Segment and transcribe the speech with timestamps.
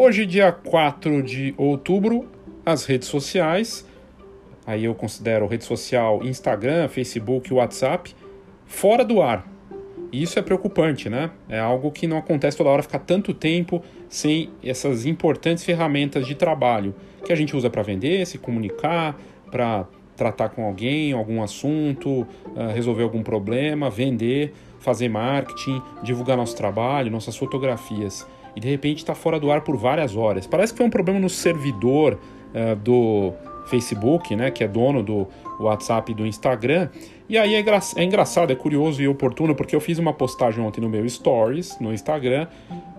[0.00, 2.28] Hoje, dia 4 de outubro,
[2.64, 3.84] as redes sociais,
[4.64, 8.14] aí eu considero rede social Instagram, Facebook, WhatsApp,
[8.64, 9.44] fora do ar.
[10.12, 11.32] E isso é preocupante, né?
[11.48, 16.36] É algo que não acontece toda hora ficar tanto tempo sem essas importantes ferramentas de
[16.36, 19.18] trabalho que a gente usa para vender, se comunicar,
[19.50, 19.84] para
[20.16, 27.10] tratar com alguém, algum assunto, uh, resolver algum problema, vender, fazer marketing, divulgar nosso trabalho,
[27.10, 28.24] nossas fotografias.
[28.58, 30.44] E de repente está fora do ar por várias horas.
[30.44, 32.18] Parece que foi um problema no servidor
[32.52, 33.32] uh, do
[33.68, 35.28] Facebook, né, que é dono do
[35.60, 36.88] WhatsApp e do Instagram.
[37.28, 40.60] E aí é, engra é engraçado, é curioso e oportuno, porque eu fiz uma postagem
[40.60, 42.48] ontem no meu Stories, no Instagram,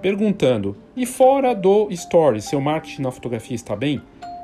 [0.01, 4.01] perguntando: e fora do Stories, seu marketing na fotografia está bem?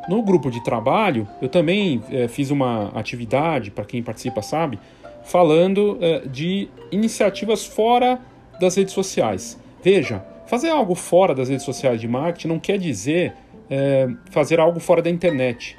[0.09, 4.77] No grupo de trabalho, eu também é, fiz uma atividade, para quem participa sabe,
[5.23, 8.19] falando é, de iniciativas fora
[8.59, 9.57] das redes sociais.
[9.81, 13.33] Veja, fazer algo fora das redes sociais de marketing não quer dizer
[13.69, 15.75] é, fazer algo fora da internet.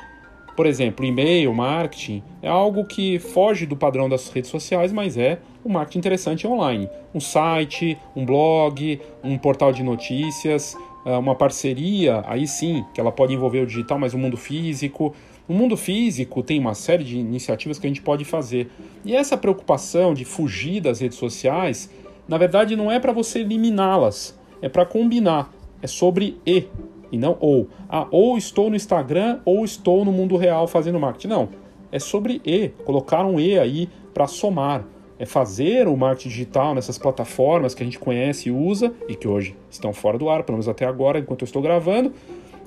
[0.56, 5.38] Por exemplo, e-mail, marketing, é algo que foge do padrão das redes sociais, mas é
[5.62, 6.88] um marketing interessante online.
[7.14, 13.12] Um site, um blog, um portal de notícias, é, uma parceria, aí sim, que ela
[13.12, 15.14] pode envolver o digital, mas o mundo físico.
[15.46, 18.70] No mundo físico tem uma série de iniciativas que a gente pode fazer.
[19.04, 21.90] E essa preocupação de fugir das redes sociais,
[22.26, 25.52] na verdade, não é para você eliminá-las, é para combinar.
[25.80, 26.64] É sobre e
[27.10, 27.68] e não ou.
[27.88, 31.28] Ah, ou estou no Instagram ou estou no mundo real fazendo marketing.
[31.28, 31.48] Não.
[31.92, 32.70] É sobre e.
[32.84, 34.84] Colocar um e aí para somar
[35.18, 39.28] é fazer o marketing digital nessas plataformas que a gente conhece e usa e que
[39.28, 42.12] hoje estão fora do ar, pelo menos até agora, enquanto eu estou gravando,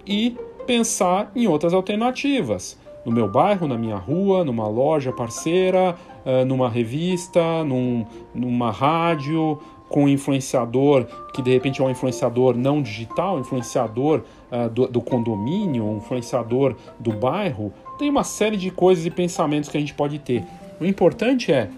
[0.08, 2.80] e pensar em outras alternativas.
[3.06, 9.60] No meu bairro, na minha rua, numa loja parceira, eh, numa revista, num, numa rádio,
[9.90, 15.02] com um influenciador que de repente é um influenciador não digital, influenciador uh, do, do,
[15.02, 17.74] condomínio, um influenciador do bairro.
[17.98, 20.46] Tem uma série de coisas e pensamentos que a gente pode ter.
[20.80, 21.70] O importante é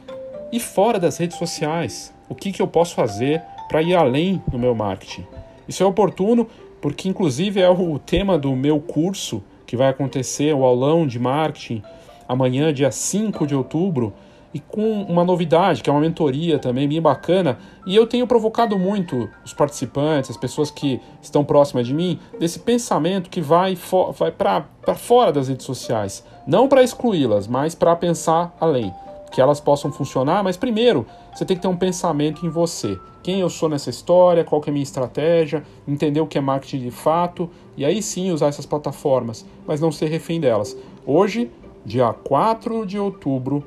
[0.51, 4.59] e fora das redes sociais, o que, que eu posso fazer para ir além no
[4.59, 5.25] meu marketing?
[5.67, 6.47] Isso é oportuno
[6.81, 11.81] porque, inclusive, é o tema do meu curso que vai acontecer, o aulão de marketing,
[12.27, 14.13] amanhã, dia 5 de outubro,
[14.53, 17.57] e com uma novidade, que é uma mentoria também bem bacana.
[17.85, 22.59] E eu tenho provocado muito os participantes, as pessoas que estão próximas de mim, desse
[22.59, 23.77] pensamento que vai,
[24.17, 26.23] vai para fora das redes sociais.
[26.45, 28.93] Não para excluí-las, mas para pensar além
[29.31, 32.99] que elas possam funcionar, mas primeiro você tem que ter um pensamento em você.
[33.23, 36.41] Quem eu sou nessa história, qual que é a minha estratégia, entender o que é
[36.41, 40.75] marketing de fato e aí sim usar essas plataformas, mas não ser refém delas.
[41.05, 41.49] Hoje,
[41.85, 43.63] dia 4 de outubro,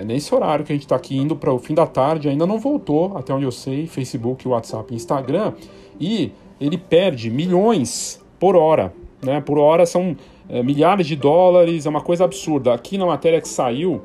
[0.00, 2.46] é nesse horário que a gente está aqui indo para o fim da tarde, ainda
[2.46, 5.52] não voltou, até onde eu sei, Facebook, WhatsApp, Instagram,
[6.00, 8.92] e ele perde milhões por hora.
[9.22, 9.40] Né?
[9.40, 10.16] Por hora são
[10.48, 12.72] é, milhares de dólares, é uma coisa absurda.
[12.72, 14.02] Aqui na matéria que saiu,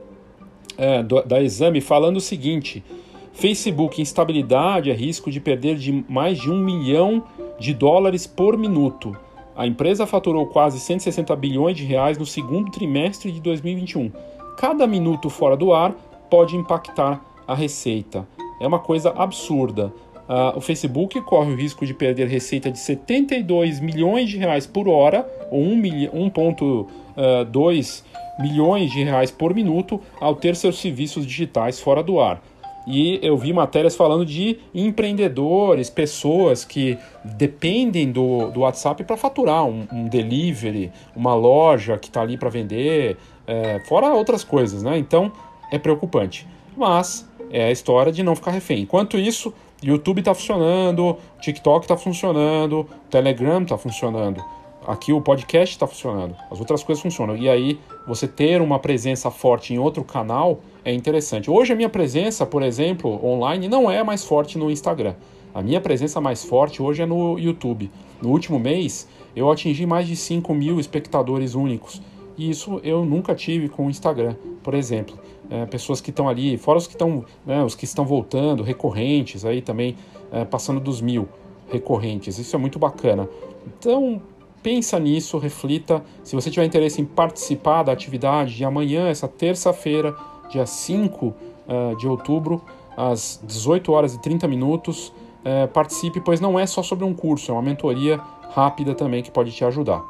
[0.77, 2.83] é, do, da Exame falando o seguinte:
[3.31, 7.23] Facebook instabilidade é risco de perder de mais de um milhão
[7.59, 9.15] de dólares por minuto.
[9.55, 14.11] A empresa faturou quase 160 bilhões de reais no segundo trimestre de 2021.
[14.57, 15.91] Cada minuto fora do ar
[16.29, 18.25] pode impactar a receita.
[18.59, 19.93] É uma coisa absurda.
[20.27, 24.87] Uh, o Facebook corre o risco de perder receita de 72 milhões de reais por
[24.87, 28.03] hora, ou 1,2
[28.39, 32.41] milhões de reais por minuto ao ter seus serviços digitais fora do ar.
[32.85, 39.65] E eu vi matérias falando de empreendedores, pessoas que dependem do, do WhatsApp para faturar
[39.65, 44.97] um, um, delivery, uma loja que está ali para vender, é, fora outras coisas, né?
[44.97, 45.31] Então
[45.71, 46.47] é preocupante.
[46.75, 48.81] Mas é a história de não ficar refém.
[48.81, 54.43] Enquanto isso, YouTube está funcionando, TikTok está funcionando, Telegram está funcionando.
[54.85, 57.37] Aqui o podcast está funcionando, as outras coisas funcionam.
[57.37, 61.49] E aí, você ter uma presença forte em outro canal é interessante.
[61.49, 65.15] Hoje, a minha presença, por exemplo, online, não é mais forte no Instagram.
[65.53, 67.89] A minha presença mais forte hoje é no YouTube.
[68.21, 72.01] No último mês, eu atingi mais de 5 mil espectadores únicos.
[72.37, 75.17] E isso eu nunca tive com o Instagram, por exemplo.
[75.49, 79.45] É, pessoas que estão ali, fora os que estão, né, os que estão voltando, recorrentes,
[79.45, 79.95] aí também
[80.31, 81.27] é, passando dos mil
[81.69, 82.37] recorrentes.
[82.39, 83.29] Isso é muito bacana.
[83.65, 84.21] Então,
[84.61, 86.03] pensa nisso, reflita.
[86.23, 90.15] Se você tiver interesse em participar da atividade de amanhã, essa terça-feira,
[90.49, 91.35] dia 5 uh,
[91.67, 92.61] eh, de outubro,
[92.95, 97.51] às 18 horas e 30 minutos, uh, participe, pois não é só sobre um curso,
[97.51, 98.19] é uma mentoria
[98.51, 100.03] rápida também que pode te ajudar.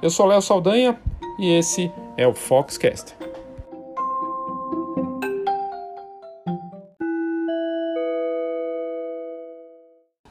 [0.00, 0.98] Eu sou Léo Saldanha
[1.38, 3.14] e esse é o Foxcast.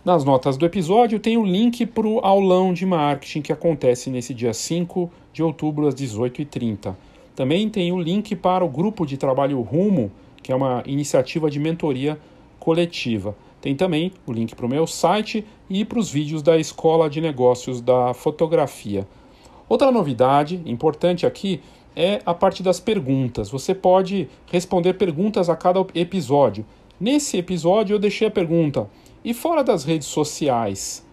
[0.03, 4.33] Nas notas do episódio tem o link para o aulão de marketing que acontece nesse
[4.33, 6.95] dia 5 de outubro às 18h30.
[7.35, 10.11] Também tem o link para o grupo de trabalho Rumo,
[10.41, 12.19] que é uma iniciativa de mentoria
[12.59, 13.35] coletiva.
[13.61, 17.21] Tem também o link para o meu site e para os vídeos da Escola de
[17.21, 19.07] Negócios da Fotografia.
[19.71, 21.61] Outra novidade importante aqui
[21.95, 23.49] é a parte das perguntas.
[23.49, 26.65] Você pode responder perguntas a cada episódio.
[26.99, 28.89] Nesse episódio eu deixei a pergunta:
[29.23, 31.07] e fora das redes sociais,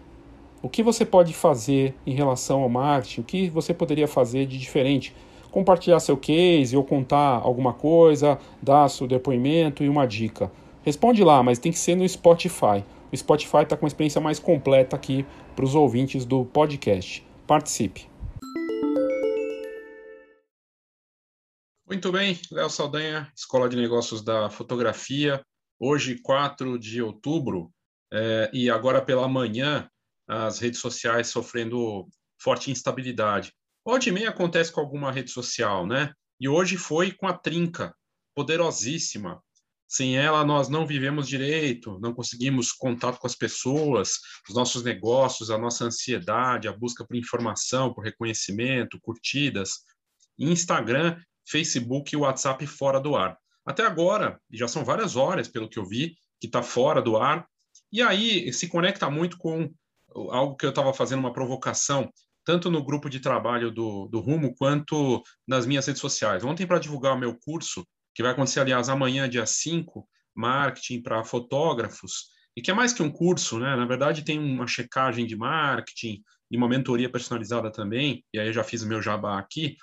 [0.61, 3.21] o que você pode fazer em relação ao marketing?
[3.21, 5.15] O que você poderia fazer de diferente?
[5.49, 10.51] Compartilhar seu case ou contar alguma coisa, dar seu depoimento e uma dica.
[10.83, 12.83] Responde lá, mas tem que ser no Spotify.
[13.09, 15.25] O Spotify está com uma experiência mais completa aqui
[15.55, 17.25] para os ouvintes do podcast.
[17.47, 18.08] Participe.
[21.89, 25.43] Muito bem, Léo Saldanha, Escola de Negócios da Fotografia.
[25.79, 27.73] Hoje, 4 de outubro,
[28.13, 29.89] é, e agora pela manhã
[30.27, 32.07] as redes sociais sofrendo
[32.39, 33.51] forte instabilidade.
[33.83, 36.13] Volta e meia acontece com alguma rede social, né?
[36.39, 37.91] E hoje foi com a Trinca,
[38.35, 39.41] poderosíssima.
[39.87, 45.49] Sem ela, nós não vivemos direito, não conseguimos contato com as pessoas, os nossos negócios,
[45.49, 49.71] a nossa ansiedade, a busca por informação, por reconhecimento, curtidas.
[50.37, 53.37] Instagram, Facebook e WhatsApp fora do ar.
[53.65, 57.45] Até agora, já são várias horas, pelo que eu vi, que está fora do ar,
[57.91, 59.71] e aí se conecta muito com
[60.31, 62.11] algo que eu estava fazendo uma provocação,
[62.45, 66.43] tanto no grupo de trabalho do, do Rumo, quanto nas minhas redes sociais.
[66.43, 71.23] Ontem, para divulgar o meu curso, que vai acontecer, aliás, amanhã, dia 5, marketing para
[71.23, 73.75] fotógrafos, e que é mais que um curso, né?
[73.75, 78.53] Na verdade, tem uma checagem de marketing e uma mentoria personalizada também, e aí eu
[78.53, 79.77] já fiz o meu jabá aqui.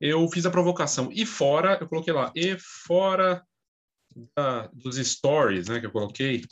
[0.00, 1.10] Eu fiz a provocação.
[1.12, 3.44] E fora, eu coloquei lá, e fora
[4.34, 6.44] da, dos stories, né, que eu coloquei,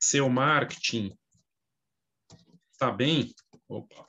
[0.00, 1.16] seu marketing
[2.72, 3.34] está bem.
[3.68, 4.06] Opa.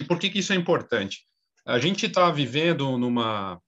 [0.00, 1.26] E por que, que isso é importante?
[1.64, 3.60] A gente está vivendo numa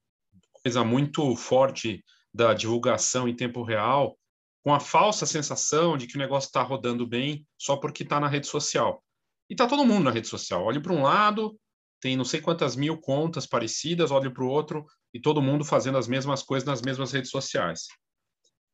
[0.53, 4.19] coisa muito forte da divulgação em tempo real,
[4.65, 8.27] com a falsa sensação de que o negócio está rodando bem só porque está na
[8.27, 9.04] rede social.
[9.49, 10.65] E está todo mundo na rede social.
[10.65, 11.59] Olhe para um lado,
[12.01, 15.99] tem não sei quantas mil contas parecidas, olhe para o outro, e todo mundo fazendo
[15.99, 17.87] as mesmas coisas nas mesmas redes sociais.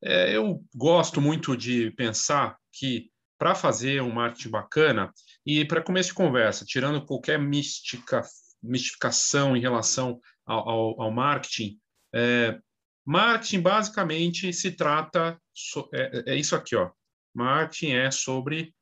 [0.03, 5.13] É, eu gosto muito de pensar que para fazer um marketing bacana
[5.47, 8.23] e para começo de conversa, tirando qualquer mística,
[8.63, 11.79] mistificação em relação ao, ao, ao marketing,
[12.15, 12.59] é,
[13.05, 16.91] marketing basicamente se trata so, é, é, isso aqui, ó.
[17.35, 18.75] Marketing é sobre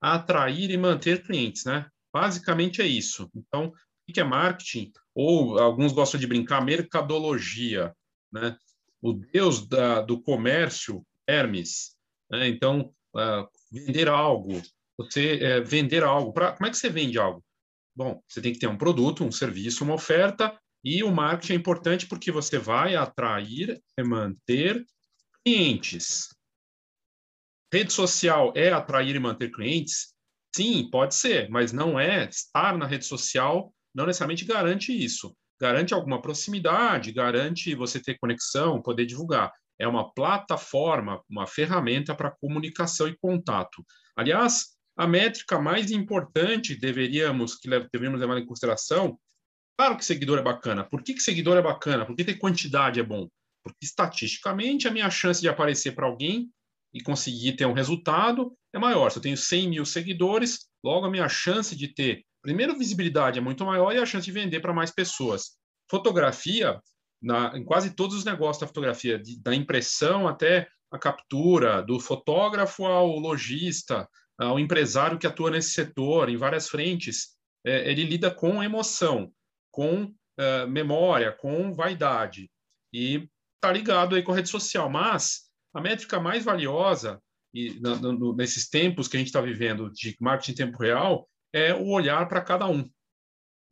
[0.00, 1.86] atrair e manter clientes, né?
[2.12, 3.30] Basicamente é isso.
[3.34, 3.66] Então,
[4.08, 4.92] o que é marketing?
[5.14, 7.94] Ou alguns gostam de brincar, mercadologia,
[8.32, 8.56] né?
[9.02, 11.94] o deus da, do comércio, Hermes.
[12.30, 12.48] Né?
[12.48, 14.60] Então, uh, vender algo,
[14.96, 16.32] você é, vender algo.
[16.32, 17.44] Pra, como é que você vende algo?
[17.94, 21.56] Bom, você tem que ter um produto, um serviço, uma oferta, e o marketing é
[21.56, 24.84] importante porque você vai atrair e manter
[25.44, 26.28] clientes.
[27.76, 30.14] Rede social é atrair e manter clientes?
[30.54, 32.26] Sim, pode ser, mas não é.
[32.26, 38.82] Estar na rede social não necessariamente garante isso garante alguma proximidade, garante você ter conexão,
[38.82, 39.52] poder divulgar.
[39.78, 43.84] É uma plataforma, uma ferramenta para comunicação e contato.
[44.16, 49.18] Aliás, a métrica mais importante deveríamos que deveríamos levar em consideração,
[49.78, 50.84] claro que seguidor é bacana.
[50.84, 52.06] Por que, que seguidor é bacana?
[52.06, 53.28] Por que ter quantidade é bom?
[53.62, 56.50] Porque estatisticamente a minha chance de aparecer para alguém
[56.96, 59.10] e conseguir ter um resultado é maior.
[59.10, 63.42] Se eu tenho 100 mil seguidores, logo a minha chance de ter primeiro, visibilidade é
[63.42, 65.58] muito maior e a chance de vender para mais pessoas.
[65.90, 66.80] Fotografia,
[67.20, 72.00] na, em quase todos os negócios da fotografia, de, da impressão até a captura, do
[72.00, 77.36] fotógrafo ao lojista, ao empresário que atua nesse setor, em várias frentes,
[77.66, 79.30] é, ele lida com emoção,
[79.70, 82.50] com é, memória, com vaidade.
[82.90, 84.88] E está ligado aí com a rede social.
[84.88, 85.45] Mas
[85.76, 90.52] a métrica mais valiosa, e, no, nesses tempos que a gente está vivendo de marketing
[90.52, 92.88] em tempo real, é o olhar para cada um.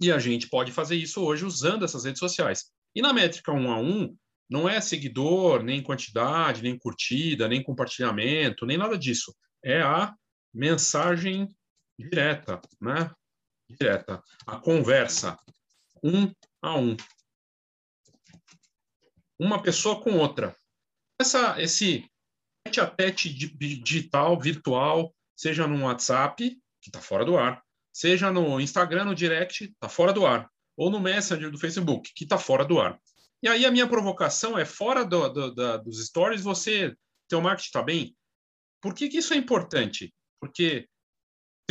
[0.02, 2.70] E a gente pode fazer isso hoje usando essas redes sociais.
[2.94, 4.14] E na métrica um a um,
[4.50, 9.34] não é seguidor, nem quantidade, nem curtida, nem compartilhamento, nem nada disso.
[9.64, 10.14] É a
[10.52, 11.48] mensagem
[11.98, 13.10] direta, né?
[13.70, 14.22] Direta.
[14.46, 15.38] A conversa
[16.02, 16.30] um
[16.60, 16.98] a um.
[19.38, 20.54] Uma pessoa com outra.
[21.24, 22.06] Essa, esse
[22.66, 26.50] tete a tete digital, virtual, seja no WhatsApp,
[26.82, 30.90] que está fora do ar, seja no Instagram, no direct, está fora do ar, ou
[30.90, 33.00] no Messenger do Facebook, que está fora do ar.
[33.42, 36.94] E aí a minha provocação é, fora do, do, da, dos stories, você
[37.26, 38.14] teu marketing está bem.
[38.82, 40.14] Por que, que isso é importante?
[40.38, 40.86] Porque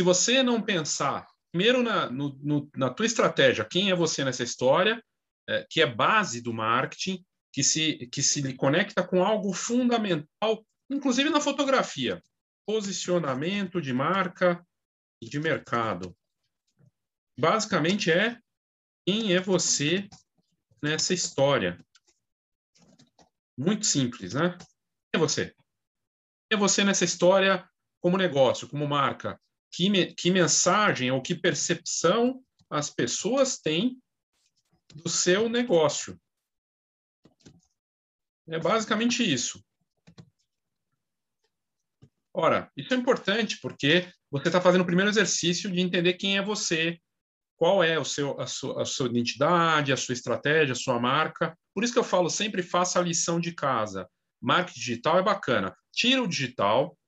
[0.00, 4.42] se você não pensar primeiro na, no, no, na tua estratégia, quem é você nessa
[4.42, 5.00] história,
[5.48, 11.30] é, que é base do marketing, que se, que se conecta com algo fundamental, inclusive
[11.30, 12.20] na fotografia,
[12.66, 14.66] posicionamento de marca
[15.22, 16.16] e de mercado.
[17.38, 18.40] Basicamente é
[19.06, 20.08] quem é você
[20.82, 21.78] nessa história.
[23.56, 24.58] Muito simples, né?
[24.58, 25.54] Quem é você?
[26.50, 27.70] Quem é você nessa história
[28.00, 29.40] como negócio, como marca?
[29.70, 33.96] Que, me, que mensagem ou que percepção as pessoas têm
[34.92, 36.20] do seu negócio?
[38.48, 39.62] É basicamente isso.
[42.32, 46.42] Ora, isso é importante porque você está fazendo o primeiro exercício de entender quem é
[46.42, 46.98] você,
[47.56, 51.56] qual é o seu, a, sua, a sua identidade, a sua estratégia, a sua marca.
[51.72, 54.08] Por isso que eu falo sempre faça a lição de casa.
[54.40, 55.74] Marketing digital é bacana.
[55.92, 56.98] Tira o digital,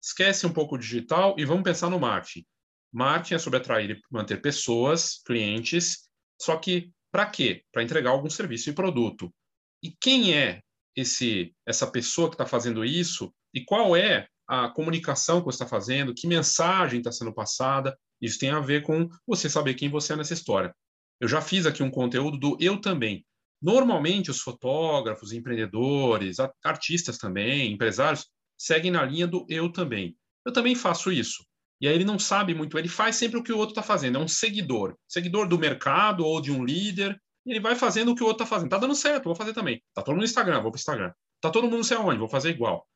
[0.00, 2.46] esquece um pouco o digital e vamos pensar no marketing.
[2.92, 6.08] Marketing é sobre atrair e manter pessoas, clientes,
[6.40, 7.64] só que para quê?
[7.72, 9.34] Para entregar algum serviço e produto.
[9.82, 10.62] E quem é
[11.00, 15.66] esse essa pessoa que está fazendo isso e qual é a comunicação que você está
[15.66, 17.96] fazendo, que mensagem está sendo passada.
[18.20, 20.74] Isso tem a ver com você saber quem você é nessa história.
[21.20, 23.24] Eu já fiz aqui um conteúdo do eu também.
[23.60, 28.26] Normalmente, os fotógrafos, empreendedores, artistas também, empresários,
[28.56, 30.16] seguem na linha do eu também.
[30.46, 31.44] Eu também faço isso.
[31.80, 34.18] E aí ele não sabe muito, ele faz sempre o que o outro está fazendo,
[34.18, 34.96] é um seguidor.
[35.06, 38.54] Seguidor do mercado ou de um líder, ele vai fazendo o que o outro está
[38.54, 38.70] fazendo.
[38.70, 39.82] Tá dando certo, vou fazer também.
[39.94, 41.12] Tá todo mundo no Instagram, vou para o Instagram.
[41.40, 42.86] Tá todo mundo não sei aonde, vou fazer igual.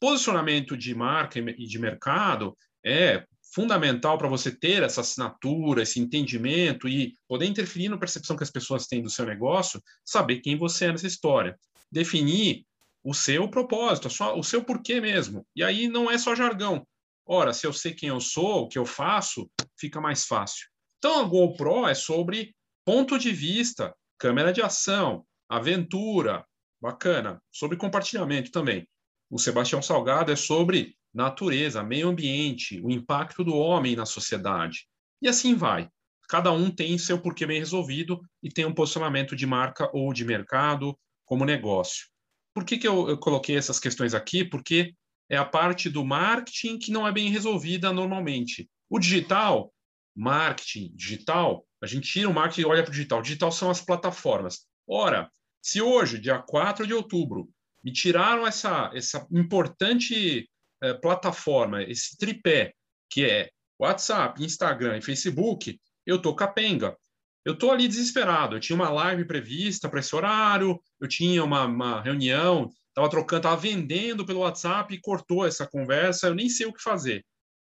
[0.00, 6.88] Posicionamento de marca e de mercado é fundamental para você ter essa assinatura, esse entendimento
[6.88, 10.86] e poder interferir na percepção que as pessoas têm do seu negócio, saber quem você
[10.86, 11.58] é nessa história.
[11.90, 12.64] Definir
[13.04, 15.46] o seu propósito, sua, o seu porquê mesmo.
[15.54, 16.86] E aí não é só jargão.
[17.26, 20.66] Ora, se eu sei quem eu sou, o que eu faço, fica mais fácil.
[20.98, 26.46] Então, a GoPro é sobre ponto de vista, câmera de ação, aventura,
[26.80, 28.86] bacana, sobre compartilhamento também
[29.32, 34.86] o Sebastião Salgado é sobre natureza, meio ambiente, o impacto do homem na sociedade.
[35.22, 35.88] E assim vai.
[36.28, 40.22] Cada um tem seu porquê bem resolvido e tem um posicionamento de marca ou de
[40.22, 42.08] mercado como negócio.
[42.54, 44.44] Por que, que eu, eu coloquei essas questões aqui?
[44.44, 44.94] Porque
[45.30, 48.68] é a parte do marketing que não é bem resolvida normalmente.
[48.90, 49.72] O digital,
[50.14, 53.18] marketing digital, a gente tira o marketing e olha para o digital.
[53.18, 54.66] O digital são as plataformas.
[54.86, 57.48] Ora, se hoje, dia 4 de outubro,
[57.82, 60.48] me tiraram essa, essa importante
[60.80, 62.72] eh, plataforma, esse tripé,
[63.10, 66.96] que é WhatsApp, Instagram e Facebook, eu tô capenga.
[67.44, 68.54] Eu tô ali desesperado.
[68.54, 73.40] Eu tinha uma live prevista para esse horário, eu tinha uma, uma reunião, estava trocando,
[73.40, 76.28] estava vendendo pelo WhatsApp e cortou essa conversa.
[76.28, 77.24] Eu nem sei o que fazer.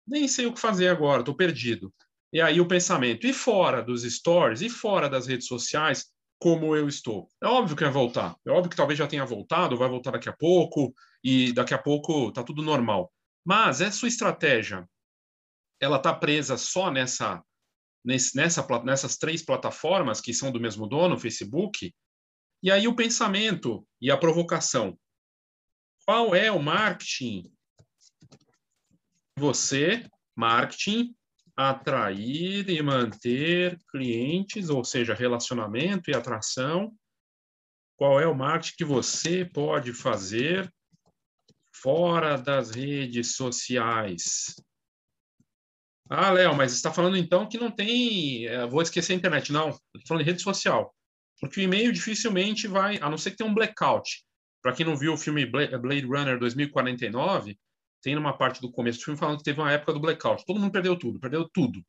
[0.05, 1.93] Nem sei o que fazer agora, estou perdido.
[2.33, 6.87] E aí o pensamento, e fora dos stories, e fora das redes sociais, como eu
[6.87, 7.29] estou.
[7.41, 8.35] É óbvio que vai voltar.
[8.43, 10.91] É óbvio que talvez já tenha voltado, vai voltar daqui a pouco,
[11.23, 13.13] e daqui a pouco está tudo normal.
[13.45, 14.89] Mas essa estratégia,
[15.79, 17.43] ela está presa só nessa,
[18.03, 21.93] nesse, nessa, nessas três plataformas que são do mesmo dono, Facebook,
[22.63, 24.97] e aí o pensamento e a provocação.
[26.03, 27.53] Qual é o marketing?
[29.37, 31.15] Você, marketing,
[31.55, 36.91] atrair e manter clientes, ou seja, relacionamento e atração.
[37.95, 40.71] Qual é o marketing que você pode fazer
[41.75, 44.55] fora das redes sociais?
[46.09, 48.45] Ah, Léo, mas está falando então que não tem.
[48.47, 49.51] É, vou esquecer a internet.
[49.51, 50.93] Não, estou falando de rede social.
[51.39, 54.23] Porque o e-mail dificilmente vai, a não ser que tenha um blackout.
[54.61, 57.57] Para quem não viu o filme Blade Runner 2049,
[58.03, 60.43] tem numa parte do começo do filme falando que teve uma época do blackout.
[60.45, 61.81] Todo mundo perdeu tudo, perdeu tudo.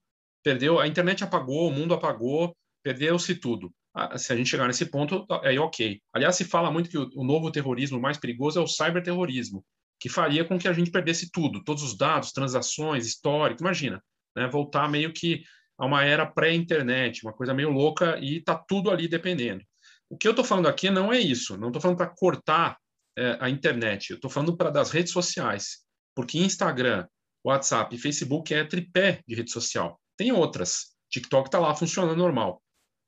[0.42, 3.72] Perdeu, a internet apagou, o mundo apagou, perdeu-se tudo.
[4.16, 6.00] Se a gente chegar nesse ponto, aí ok.
[6.12, 9.64] Aliás, se fala muito que o, novo terrorismo mais perigoso é o cyberterrorismo,
[10.00, 14.02] que faria com que a gente perdesse tudo, todos os dados, transações, histórico, imagina,
[14.36, 14.46] né?
[14.48, 15.42] voltar meio que
[15.78, 19.64] a uma era pré-internet, uma coisa meio louca e está tudo ali dependendo.
[20.08, 22.76] O que eu estou falando aqui não é isso, não estou falando para cortar
[23.16, 25.83] é, a internet, eu estou falando para das redes sociais.
[26.14, 27.06] Porque Instagram,
[27.44, 30.00] WhatsApp e Facebook é tripé de rede social.
[30.16, 30.94] Tem outras.
[31.10, 32.62] TikTok está lá funcionando normal.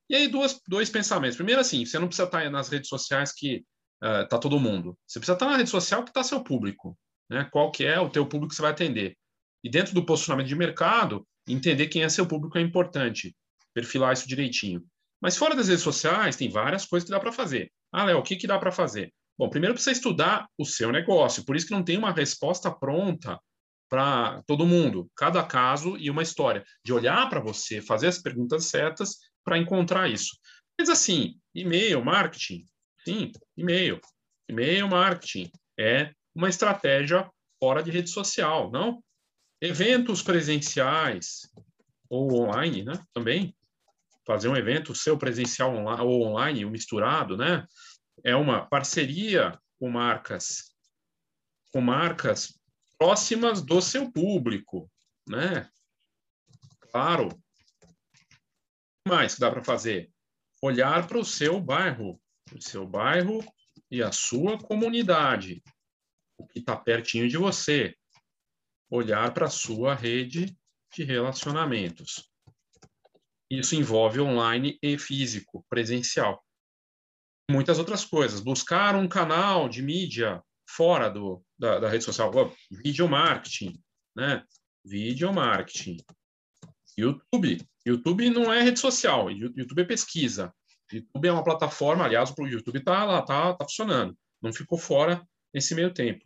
[0.08, 1.36] E aí, duas, dois pensamentos.
[1.36, 3.64] Primeiro, assim, você não precisa estar tá nas redes sociais que
[4.02, 4.96] está uh, todo mundo.
[5.06, 6.96] Você precisa estar tá na rede social que está seu público.
[7.28, 7.48] Né?
[7.50, 9.16] Qual que é o teu público que você vai atender.
[9.64, 13.34] E dentro do posicionamento de mercado, entender quem é seu público é importante.
[13.74, 14.84] Perfilar isso direitinho.
[15.20, 17.72] Mas fora das redes sociais, tem várias coisas que dá para fazer.
[17.90, 19.12] Ah, Léo, o que, que dá para fazer?
[19.38, 23.38] Bom, primeiro precisa estudar o seu negócio, por isso que não tem uma resposta pronta
[23.88, 28.66] para todo mundo, cada caso e uma história, de olhar para você, fazer as perguntas
[28.66, 30.36] certas para encontrar isso.
[30.78, 32.64] Mas assim, e-mail, marketing,
[33.04, 34.00] sim, e-mail.
[34.48, 39.02] E-mail marketing é uma estratégia fora de rede social, não?
[39.60, 41.48] Eventos presenciais
[42.08, 43.00] ou online, né?
[43.12, 43.54] Também
[44.26, 45.72] fazer um evento seu presencial
[46.04, 47.64] ou online, o misturado, né?
[48.24, 50.74] É uma parceria com marcas,
[51.72, 52.58] com marcas
[52.98, 54.90] próximas do seu público,
[55.28, 55.70] né?
[56.90, 57.28] Claro.
[59.06, 60.10] O mais que dá para fazer?
[60.62, 62.20] Olhar para o seu bairro,
[62.54, 63.44] o seu bairro
[63.90, 65.62] e a sua comunidade,
[66.38, 67.94] o que está pertinho de você.
[68.90, 70.56] Olhar para a sua rede
[70.94, 72.30] de relacionamentos.
[73.50, 76.45] Isso envolve online e físico, presencial.
[77.50, 78.40] Muitas outras coisas.
[78.40, 82.32] Buscar um canal de mídia fora do, da, da rede social.
[82.70, 83.80] Video marketing,
[84.16, 84.42] né?
[84.84, 85.98] Video marketing.
[86.96, 87.64] YouTube.
[87.84, 89.30] YouTube não é rede social.
[89.30, 90.52] YouTube é pesquisa.
[90.92, 94.16] YouTube é uma plataforma, aliás, o YouTube está lá, está tá funcionando.
[94.40, 96.24] Não ficou fora nesse meio tempo.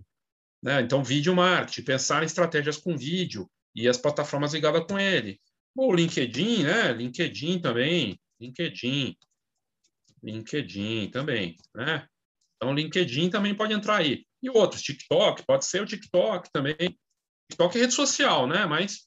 [0.62, 0.80] Né?
[0.82, 5.40] Então, vídeo marketing, pensar em estratégias com vídeo e as plataformas ligadas com ele.
[5.74, 6.92] O LinkedIn, né?
[6.92, 8.20] LinkedIn também.
[8.40, 9.16] LinkedIn.
[10.22, 12.06] LinkedIn também, né?
[12.56, 14.24] Então, LinkedIn também pode entrar aí.
[14.42, 16.76] E outros, TikTok, pode ser o TikTok também.
[17.50, 18.66] TikTok é rede social, né?
[18.66, 19.04] Mas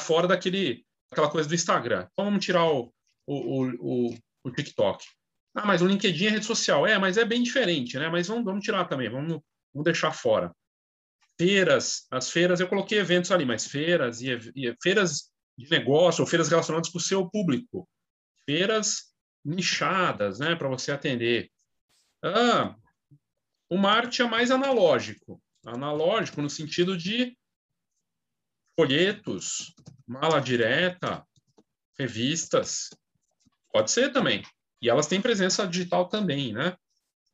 [0.00, 2.08] fora daquele, aquela coisa do Instagram.
[2.12, 2.92] Então, vamos tirar o,
[3.26, 5.04] o, o, o TikTok.
[5.54, 6.86] Ah, mas o LinkedIn é rede social.
[6.86, 8.08] É, mas é bem diferente, né?
[8.08, 9.40] Mas vamos, vamos tirar também, vamos,
[9.72, 10.50] vamos deixar fora.
[11.38, 16.26] Feiras, as feiras, eu coloquei eventos ali, mas feiras e, e feiras de negócio ou
[16.26, 17.88] feiras relacionadas com o seu público.
[18.48, 19.11] Feiras
[19.44, 21.50] nichadas, né, para você atender.
[22.22, 22.76] Ah,
[23.68, 25.42] o marketing é mais analógico.
[25.64, 27.36] Analógico no sentido de
[28.78, 29.74] folhetos,
[30.06, 31.26] mala direta,
[31.98, 32.90] revistas.
[33.72, 34.42] Pode ser também.
[34.80, 36.76] E elas têm presença digital também, né?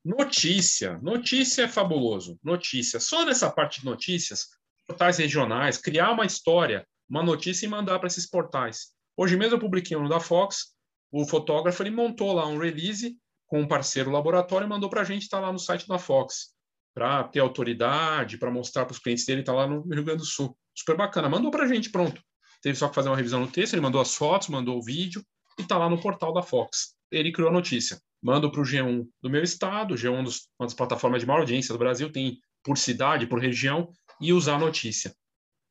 [0.04, 0.98] Notícia.
[0.98, 2.38] Notícia é fabuloso.
[2.42, 3.00] Notícia.
[3.00, 4.48] Só nessa parte de notícias,
[4.86, 8.92] portais regionais, criar uma história uma notícia e mandar para esses portais.
[9.16, 10.74] Hoje mesmo eu publiquei um da Fox,
[11.10, 13.16] o fotógrafo ele montou lá um release
[13.46, 16.52] com um parceiro laboratório e mandou para a gente, está lá no site da Fox,
[16.94, 20.26] para ter autoridade, para mostrar para os clientes dele, está lá no Rio Grande do
[20.26, 20.56] Sul.
[20.74, 21.28] Super bacana.
[21.28, 22.20] Mandou para a gente, pronto.
[22.60, 25.24] Teve só que fazer uma revisão no texto, ele mandou as fotos, mandou o vídeo
[25.58, 26.94] e está lá no portal da Fox.
[27.10, 28.00] Ele criou a notícia.
[28.20, 31.72] Mando para o G1 do meu estado, G1 dos, uma das plataformas de maior audiência
[31.72, 33.90] do Brasil, tem por cidade, por região,
[34.20, 35.14] e usar a notícia.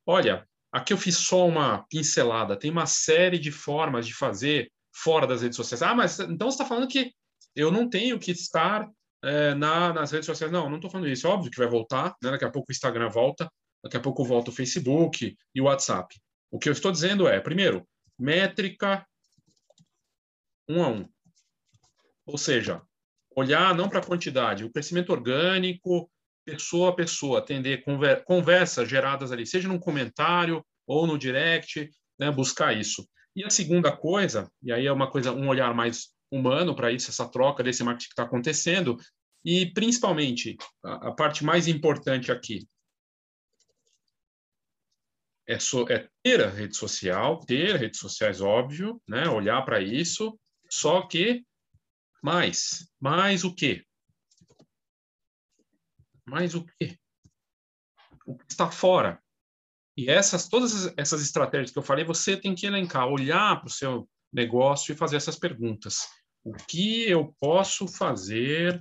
[0.06, 2.56] Olha, Aqui eu fiz só uma pincelada.
[2.56, 4.70] Tem uma série de formas de fazer
[5.02, 5.82] fora das redes sociais.
[5.82, 7.12] Ah, mas então você está falando que
[7.54, 8.88] eu não tenho que estar
[9.22, 10.52] é, na, nas redes sociais?
[10.52, 11.26] Não, não estou falando isso.
[11.26, 12.14] É óbvio que vai voltar.
[12.22, 12.30] Né?
[12.30, 13.50] Daqui a pouco o Instagram volta.
[13.82, 16.14] Daqui a pouco volta o Facebook e o WhatsApp.
[16.50, 17.86] O que eu estou dizendo é, primeiro,
[18.18, 19.06] métrica
[20.68, 21.08] um a um.
[22.26, 22.82] Ou seja,
[23.34, 26.10] olhar não para a quantidade, o crescimento orgânico,
[26.44, 32.30] pessoa a pessoa, atender conver conversas geradas ali, seja num comentário ou no direct, né,
[32.30, 33.06] buscar isso.
[33.38, 37.08] E a segunda coisa, e aí é uma coisa, um olhar mais humano para isso,
[37.08, 38.96] essa troca desse marketing que está acontecendo,
[39.44, 42.68] e principalmente a, a, parte mais importante aqui
[45.46, 50.36] é, so, é ter a rede social, ter redes sociais, óbvio, né, olhar para isso,
[50.68, 51.46] só que
[52.20, 53.86] mais, mais o quê?
[56.26, 56.98] Mas o quê?
[58.26, 59.22] O que está fora?
[59.98, 63.72] E essas, todas essas estratégias que eu falei, você tem que elencar, olhar para o
[63.72, 66.06] seu negócio e fazer essas perguntas.
[66.44, 68.80] O que eu posso fazer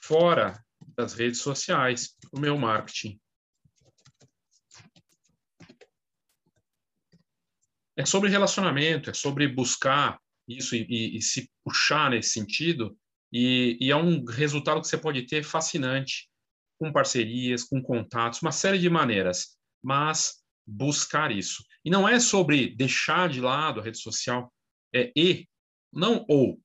[0.00, 0.64] fora
[0.96, 3.20] das redes sociais, o meu marketing?
[7.96, 12.96] É sobre relacionamento, é sobre buscar isso e, e, e se puxar nesse sentido
[13.32, 16.30] e, e, é um resultado que você pode ter fascinante,
[16.78, 21.64] com parcerias, com contatos, uma série de maneiras, mas buscar isso.
[21.84, 24.52] E não é sobre deixar de lado a rede social,
[24.94, 25.48] é e,
[25.92, 26.60] não ou.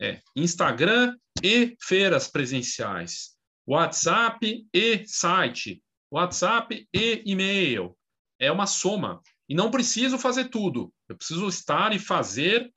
[0.00, 3.36] É Instagram e feiras presenciais,
[3.66, 7.96] WhatsApp e site, WhatsApp e e-mail.
[8.38, 9.20] É uma soma.
[9.48, 10.92] E não preciso fazer tudo.
[11.08, 12.72] Eu preciso estar e fazer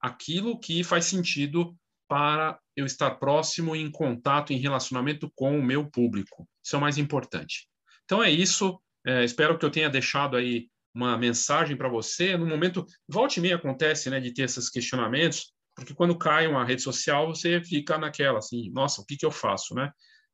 [0.00, 1.76] aquilo que faz sentido
[2.08, 6.48] para eu estar próximo, em contato, em relacionamento com o meu público.
[6.64, 7.68] Isso é o mais importante.
[8.04, 8.80] Então é isso.
[9.06, 12.36] É, espero que eu tenha deixado aí uma mensagem para você.
[12.36, 15.52] No momento, volte e meia acontece, né, de ter esses questionamentos.
[15.74, 19.30] Porque quando cai uma rede social, você fica naquela, assim, nossa, o que, que eu
[19.30, 19.90] faço, né?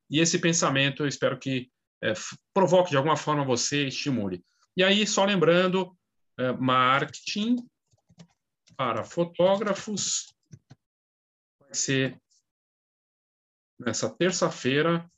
[0.09, 1.69] E esse pensamento, eu espero que
[2.03, 2.13] é,
[2.53, 4.43] provoque de alguma forma você, estimule.
[4.77, 5.97] E aí, só lembrando,
[6.37, 7.55] é, marketing
[8.77, 10.33] para fotógrafos
[11.59, 12.21] vai ser
[13.79, 15.09] nessa terça-feira,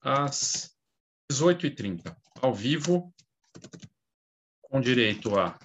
[0.00, 0.76] às
[1.32, 3.12] 18h30, ao vivo,
[4.62, 5.58] com direito a,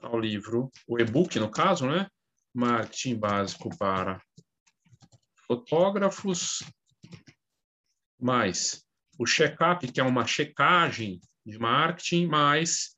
[0.00, 2.08] ao livro, o e-book, no caso, né?
[2.54, 4.22] Marketing básico para
[5.46, 6.62] fotógrafos,
[8.20, 8.84] mais
[9.18, 12.96] o check-up, que é uma checagem de marketing, mais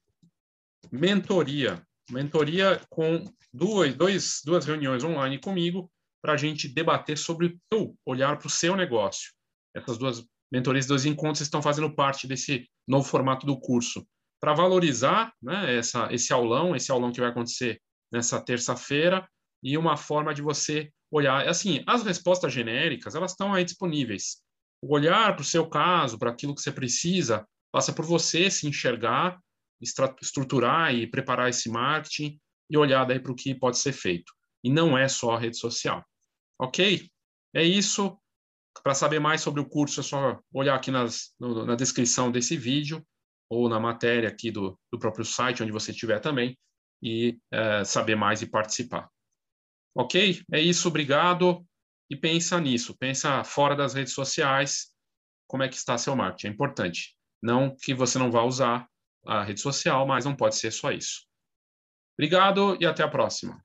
[0.90, 1.84] mentoria.
[2.10, 5.90] Mentoria com duas, dois, duas reuniões online comigo
[6.22, 9.32] para a gente debater sobre o seu olhar para o seu negócio.
[9.74, 14.06] Essas duas mentorias, dois encontros estão fazendo parte desse novo formato do curso.
[14.40, 17.80] Para valorizar né, essa, esse aulão, esse aulão que vai acontecer
[18.12, 19.26] nessa terça-feira,
[19.62, 21.46] e uma forma de você olhar.
[21.48, 24.42] Assim, as respostas genéricas, elas estão aí disponíveis.
[24.80, 28.66] O olhar para o seu caso, para aquilo que você precisa, passa por você se
[28.66, 29.40] enxergar,
[30.22, 32.38] estruturar e preparar esse marketing
[32.70, 34.32] e olhar daí para o que pode ser feito.
[34.62, 36.04] E não é só a rede social.
[36.60, 37.10] Ok?
[37.54, 38.16] É isso.
[38.82, 42.56] Para saber mais sobre o curso, é só olhar aqui nas, no, na descrição desse
[42.56, 43.04] vídeo
[43.48, 46.58] ou na matéria aqui do, do próprio site, onde você estiver também,
[47.02, 49.08] e é, saber mais e participar.
[49.94, 50.42] Ok?
[50.52, 51.64] É isso, obrigado.
[52.10, 54.92] E pensa nisso, pensa fora das redes sociais,
[55.48, 56.48] como é que está seu marketing.
[56.48, 57.16] É importante.
[57.42, 58.88] Não que você não vá usar
[59.24, 61.26] a rede social, mas não pode ser só isso.
[62.18, 63.62] Obrigado e até a próxima.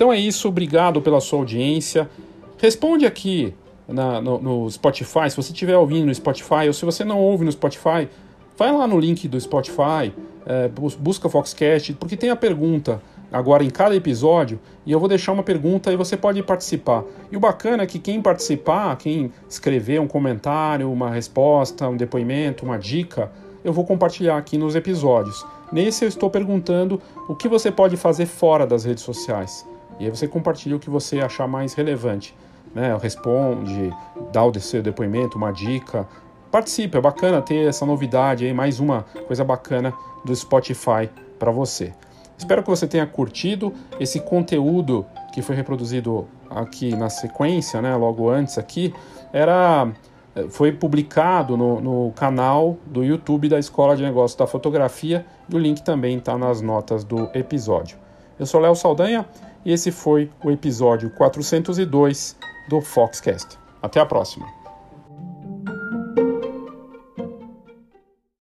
[0.00, 2.08] Então é isso, obrigado pela sua audiência.
[2.56, 3.52] Responde aqui
[3.86, 7.44] na, no, no, Spotify, se você estiver ouvindo no Spotify, ou se você não ouve
[7.44, 8.08] no Spotify,
[8.56, 10.10] vai lá no link do Spotify,
[10.46, 15.32] é, busca Foxcast, porque tem a pergunta agora em cada episódio e eu vou deixar
[15.32, 17.04] uma pergunta e você pode participar.
[17.30, 22.64] E o bacana é que quem participar, quem escrever um comentário, uma resposta, um depoimento,
[22.64, 23.30] uma dica,
[23.62, 25.44] eu vou compartilhar aqui nos episódios.
[25.70, 29.68] Nesse eu estou perguntando o que você pode fazer fora das redes sociais.
[30.00, 32.34] E aí você compartilha o que você achar mais relevante.
[32.74, 32.96] Né?
[33.00, 33.94] Responde,
[34.32, 36.08] dá o seu depoimento, uma dica,
[36.50, 39.92] participe, é bacana ter essa novidade aí, mais uma coisa bacana
[40.24, 41.92] do Spotify para você.
[42.38, 48.30] Espero que você tenha curtido esse conteúdo que foi reproduzido aqui na sequência, né, logo
[48.30, 48.94] antes aqui,
[49.32, 49.86] era
[50.48, 55.58] foi publicado no, no canal do YouTube da Escola de Negócios da Fotografia e o
[55.58, 57.98] link também está nas notas do episódio.
[58.38, 59.26] Eu sou Léo Saldanha
[59.64, 62.36] e esse foi o episódio 402
[62.68, 63.58] do Foxcast.
[63.82, 64.59] Até a próxima!